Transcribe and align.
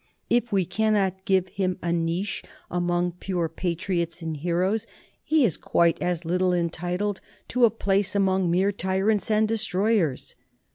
If 0.41 0.51
we 0.51 0.65
cannot 0.65 1.25
give 1.25 1.49
him 1.49 1.77
a 1.83 1.93
niche 1.93 2.41
among 2.71 3.11
pure 3.19 3.47
patriots 3.47 4.23
and 4.23 4.35
heroes, 4.35 4.87
he 5.23 5.45
is 5.45 5.57
quite 5.57 6.01
as 6.01 6.25
little 6.25 6.53
entitled 6.53 7.21
to 7.49 7.65
a 7.65 7.69
place 7.69 8.15
among 8.15 8.49
mere 8.49 8.71
tyrants 8.71 9.29
and 9.29 9.47
destroy 9.47 9.99
ers. 10.01 10.33